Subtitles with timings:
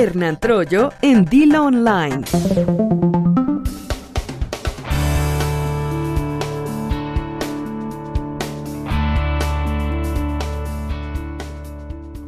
[0.00, 2.22] Hernán Troyo en Dila Online.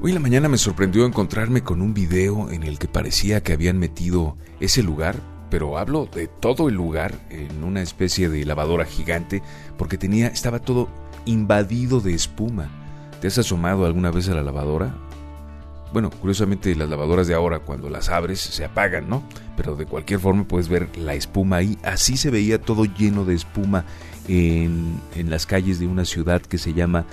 [0.03, 3.55] Hoy en la mañana me sorprendió encontrarme con un video en el que parecía que
[3.55, 5.17] habían metido ese lugar,
[5.49, 9.43] pero hablo de todo el lugar en una especie de lavadora gigante
[9.79, 10.91] porque tenía estaba todo
[11.25, 12.69] invadido de espuma.
[13.23, 14.95] ¿Te has asomado alguna vez a la lavadora?
[15.93, 19.23] Bueno, curiosamente las lavadoras de ahora cuando las abres se apagan, ¿no?
[19.57, 21.77] Pero de cualquier forma puedes ver la espuma ahí.
[21.83, 23.85] Así se veía todo lleno de espuma
[24.27, 27.05] en, en las calles de una ciudad que se llama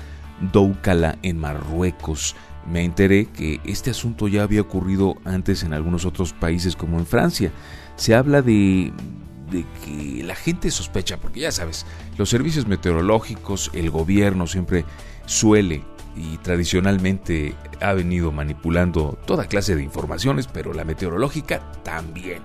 [0.54, 2.38] Doukala en Marruecos.
[2.71, 7.05] Me enteré que este asunto ya había ocurrido antes en algunos otros países como en
[7.05, 7.52] Francia.
[7.98, 8.93] Se habla de,
[9.52, 11.85] de que la gente sospecha, porque ya sabes,
[12.18, 14.85] los servicios meteorológicos, el gobierno siempre
[15.26, 15.84] suele
[16.16, 22.44] y tradicionalmente ha venido manipulando toda clase de informaciones, pero la meteorológica también.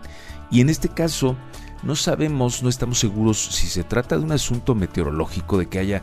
[0.51, 1.37] Y en este caso
[1.83, 6.03] no sabemos, no estamos seguros si se trata de un asunto meteorológico, de que haya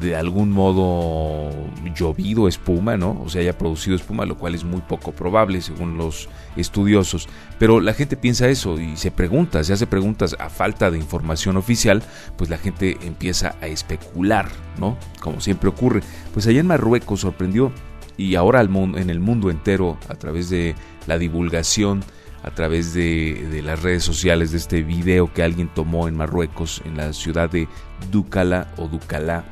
[0.00, 1.50] de algún modo
[1.94, 3.20] llovido espuma, ¿no?
[3.24, 7.28] O sea, haya producido espuma, lo cual es muy poco probable según los estudiosos.
[7.58, 11.56] Pero la gente piensa eso y se pregunta, se hace preguntas a falta de información
[11.56, 12.02] oficial,
[12.36, 14.96] pues la gente empieza a especular, ¿no?
[15.20, 16.00] Como siempre ocurre.
[16.32, 17.72] Pues allá en Marruecos sorprendió
[18.16, 20.74] y ahora en el mundo entero a través de
[21.06, 22.04] la divulgación
[22.42, 26.96] a través de, las redes sociales de este video que alguien tomó en Marruecos, en
[26.96, 27.68] la ciudad de
[28.10, 29.44] Ducala o Ducalá,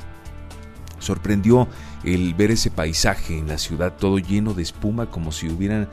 [1.01, 1.67] Sorprendió
[2.03, 5.89] el ver ese paisaje en la ciudad todo lleno de espuma como si hubieran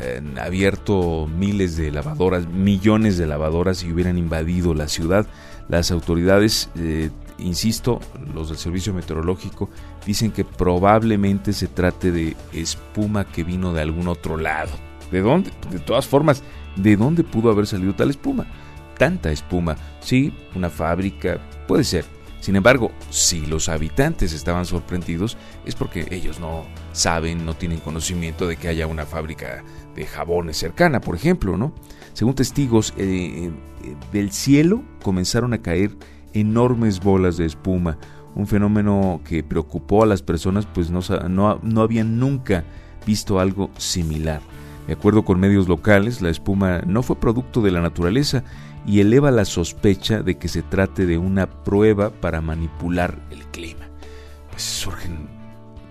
[0.00, 5.26] eh, abierto miles de lavadoras, millones de lavadoras y hubieran invadido la ciudad.
[5.68, 8.00] Las autoridades, eh, insisto,
[8.34, 9.70] los del servicio meteorológico,
[10.04, 14.72] dicen que probablemente se trate de espuma que vino de algún otro lado.
[15.12, 15.50] ¿De dónde?
[15.70, 16.42] De todas formas,
[16.76, 18.46] ¿de dónde pudo haber salido tal espuma?
[18.98, 19.76] Tanta espuma.
[20.00, 21.38] Sí, una fábrica,
[21.68, 22.04] puede ser
[22.44, 28.46] sin embargo, si los habitantes estaban sorprendidos es porque ellos no saben, no tienen conocimiento
[28.46, 29.64] de que haya una fábrica
[29.96, 31.72] de jabones cercana, por ejemplo, ¿no?
[32.12, 33.50] Según testigos, eh,
[33.82, 35.96] eh, del cielo comenzaron a caer
[36.34, 37.96] enormes bolas de espuma,
[38.34, 41.00] un fenómeno que preocupó a las personas pues no,
[41.30, 42.62] no, no habían nunca
[43.06, 44.42] visto algo similar.
[44.86, 48.44] De acuerdo con medios locales, la espuma no fue producto de la naturaleza
[48.86, 53.88] y eleva la sospecha de que se trate de una prueba para manipular el clima.
[54.50, 55.26] Pues surgen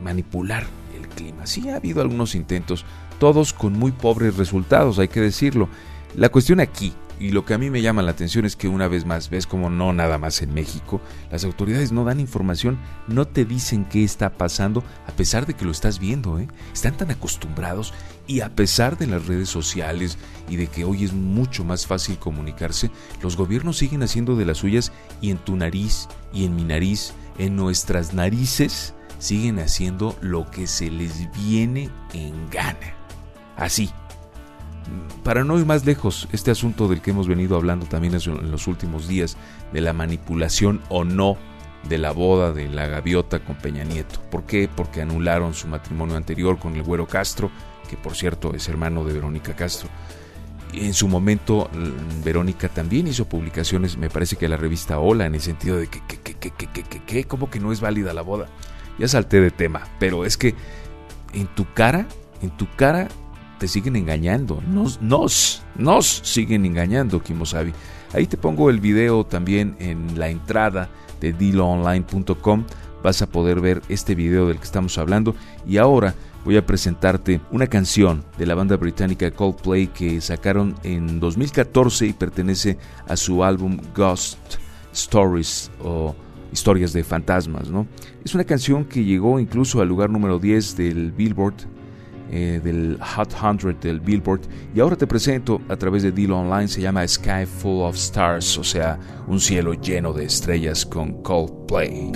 [0.03, 0.65] manipular
[0.95, 1.47] el clima.
[1.47, 2.85] Sí ha habido algunos intentos,
[3.19, 5.69] todos con muy pobres resultados, hay que decirlo.
[6.15, 8.88] La cuestión aquí y lo que a mí me llama la atención es que una
[8.88, 11.01] vez más, ves como no nada más en México,
[11.31, 15.66] las autoridades no dan información, no te dicen qué está pasando, a pesar de que
[15.66, 16.47] lo estás viendo, ¿eh?
[16.73, 17.94] Están tan acostumbrados
[18.28, 20.18] y a pesar de las redes sociales
[20.50, 22.91] y de que hoy es mucho más fácil comunicarse,
[23.22, 24.91] los gobiernos siguen haciendo de las suyas
[25.22, 30.68] y en tu nariz y en mi nariz, en nuestras narices, siguen haciendo lo que
[30.68, 32.96] se les viene en gana.
[33.56, 33.91] Así,
[35.23, 38.67] para no ir más lejos, este asunto del que hemos venido hablando también en los
[38.67, 39.38] últimos días,
[39.71, 41.38] de la manipulación o no
[41.88, 44.22] de la boda de la gaviota con Peña Nieto.
[44.31, 44.69] ¿Por qué?
[44.73, 47.51] Porque anularon su matrimonio anterior con el güero Castro,
[47.89, 49.89] que por cierto es hermano de Verónica Castro.
[50.73, 51.69] En su momento,
[52.23, 56.01] Verónica también hizo publicaciones, me parece que la revista Hola, en el sentido de que,
[56.07, 58.47] que, que, que, que, que, que, ¿cómo que no es válida la boda?
[58.97, 60.55] Ya salté de tema, pero es que
[61.33, 62.07] en tu cara,
[62.41, 63.07] en tu cara
[63.68, 67.74] siguen engañando, nos, nos, nos siguen engañando, Kimosabi.
[68.13, 72.66] Ahí te pongo el video también en la entrada de diloonline.com.
[73.02, 75.35] Vas a poder ver este video del que estamos hablando.
[75.66, 76.13] Y ahora
[76.46, 82.13] voy a presentarte una canción de la banda británica Coldplay que sacaron en 2014 y
[82.13, 84.38] pertenece a su álbum Ghost
[84.94, 86.16] Stories o
[86.52, 87.69] Historias de Fantasmas.
[87.69, 87.88] ¿no?
[88.23, 91.72] Es una canción que llegó incluso al lugar número 10 del Billboard
[92.35, 94.41] eh, del Hot 100 del Billboard.
[94.73, 98.58] Y ahora te presento a través de Deal Online, se llama Sky Full of Stars,
[98.58, 98.97] o sea,
[99.28, 102.11] un cielo lleno de estrellas con Coldplay.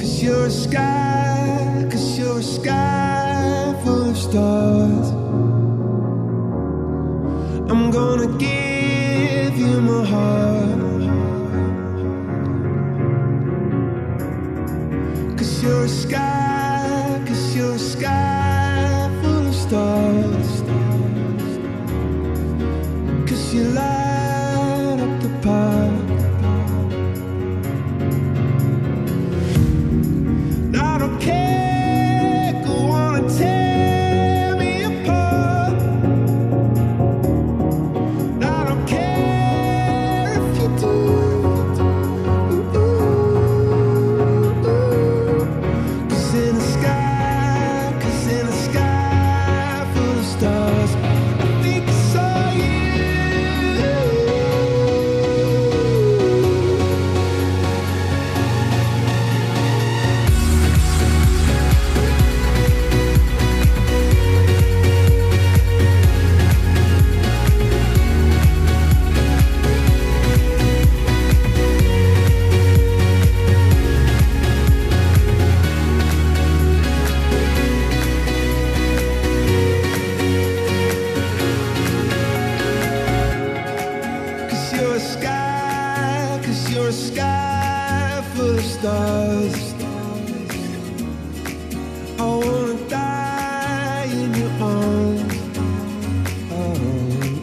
[84.79, 89.74] you're a sky, cause you're a sky full of stars.
[92.19, 95.35] I wanna die in your arms.
[96.51, 96.75] Oh,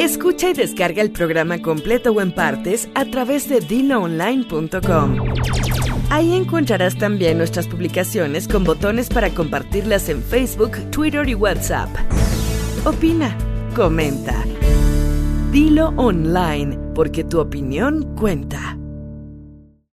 [0.00, 5.16] Escucha y descarga el programa completo o en partes a través de diloonline.com.
[6.08, 11.90] Ahí encontrarás también nuestras publicaciones con botones para compartirlas en Facebook, Twitter y WhatsApp.
[12.86, 13.36] Opina,
[13.76, 14.42] comenta.
[15.52, 18.79] Dilo online, porque tu opinión cuenta.